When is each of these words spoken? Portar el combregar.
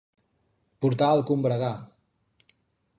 Portar 0.85 1.11
el 1.19 1.23
combregar. 1.31 1.71